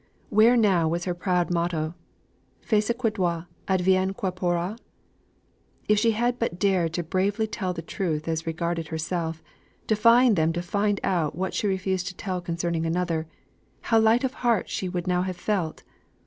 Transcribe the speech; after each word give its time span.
Where 0.29 0.57
now 0.57 0.87
was 0.87 1.05
her 1.05 1.13
proud 1.13 1.51
motto, 1.51 1.93
"Fais 2.59 2.85
ce 2.87 2.91
que 2.97 3.11
dois, 3.11 3.43
advienne 3.67 4.15
que 4.15 4.31
pourra?" 4.31 4.79
If 5.87 5.99
she 5.99 6.09
had 6.13 6.39
but 6.39 6.57
dared 6.57 6.93
to 6.93 7.03
bravely 7.03 7.45
tell 7.45 7.71
the 7.71 7.83
truth 7.83 8.27
as 8.27 8.47
regarded 8.47 8.87
herself, 8.87 9.43
defying 9.85 10.33
them 10.33 10.53
to 10.53 10.63
find 10.63 10.99
out 11.03 11.35
what 11.35 11.53
she 11.53 11.67
refused 11.67 12.07
to 12.07 12.15
tell 12.17 12.41
concerning 12.41 12.83
another, 12.83 13.27
how 13.81 13.99
light 13.99 14.23
of 14.23 14.33
heart 14.33 14.71
she 14.71 14.89
would 14.89 15.05
now 15.05 15.21
have 15.21 15.37
felt! 15.37 15.83